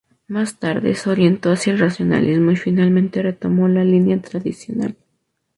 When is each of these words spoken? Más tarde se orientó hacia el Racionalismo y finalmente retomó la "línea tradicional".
Más 0.27 0.57
tarde 0.57 0.95
se 0.95 1.11
orientó 1.11 1.51
hacia 1.51 1.73
el 1.73 1.77
Racionalismo 1.77 2.49
y 2.49 2.55
finalmente 2.55 3.21
retomó 3.21 3.67
la 3.67 3.83
"línea 3.83 4.19
tradicional". 4.19 4.95